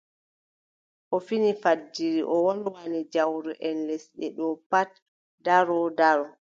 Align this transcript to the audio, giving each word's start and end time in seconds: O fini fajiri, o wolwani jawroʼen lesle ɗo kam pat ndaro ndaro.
O 1.15 1.17
fini 1.27 1.51
fajiri, 1.61 2.21
o 2.33 2.35
wolwani 2.45 2.99
jawroʼen 3.13 3.77
lesle 3.87 4.27
ɗo 4.37 4.47
kam 4.53 4.61
pat 4.71 4.91
ndaro 5.39 5.77
ndaro. 5.93 6.25